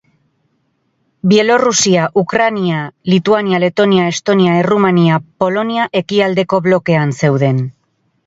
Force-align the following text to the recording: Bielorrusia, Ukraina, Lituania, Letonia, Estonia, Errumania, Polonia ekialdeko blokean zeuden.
Bielorrusia, 1.31 2.05
Ukraina, 2.21 2.79
Lituania, 3.13 3.59
Letonia, 3.65 4.07
Estonia, 4.13 4.57
Errumania, 4.61 5.21
Polonia 5.45 5.87
ekialdeko 6.03 6.63
blokean 6.69 7.17
zeuden. 7.21 7.61